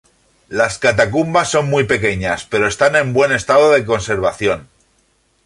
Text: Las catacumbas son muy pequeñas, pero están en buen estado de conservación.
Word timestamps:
Las 0.49 0.79
catacumbas 0.79 1.51
son 1.51 1.69
muy 1.69 1.83
pequeñas, 1.83 2.45
pero 2.49 2.67
están 2.67 2.95
en 2.95 3.13
buen 3.13 3.31
estado 3.31 3.69
de 3.69 3.85
conservación. 3.85 4.67